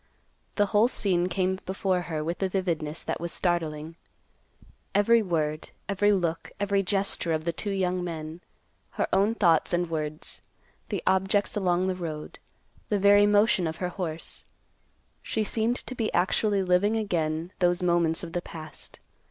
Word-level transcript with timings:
The 0.55 0.65
whole 0.73 0.87
scene 0.87 1.27
came 1.29 1.59
before 1.67 2.01
her 2.01 2.23
with 2.23 2.41
a 2.41 2.49
vividness 2.49 3.03
that 3.03 3.21
was 3.21 3.31
startling; 3.31 3.97
every 4.95 5.21
word, 5.21 5.69
every 5.87 6.11
look, 6.11 6.49
every 6.59 6.81
gesture 6.81 7.33
of 7.33 7.45
the 7.45 7.53
two 7.53 7.69
young 7.69 8.03
men, 8.03 8.41
her 8.93 9.07
own 9.13 9.35
thoughts 9.35 9.73
and 9.73 9.91
words, 9.91 10.41
the 10.89 11.03
objects 11.05 11.55
along 11.55 11.85
the 11.85 11.93
road, 11.93 12.39
the 12.89 12.97
very 12.97 13.27
motion 13.27 13.67
of 13.67 13.75
her 13.75 13.89
horse; 13.89 14.43
she 15.21 15.43
seemed 15.43 15.75
to 15.85 15.93
be 15.93 16.11
actually 16.13 16.63
living 16.63 16.97
again 16.97 17.51
those 17.59 17.83
moments 17.83 18.23
of 18.23 18.33
the 18.33 18.41
past. 18.41 18.99